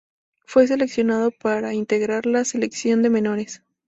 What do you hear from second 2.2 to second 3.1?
la selección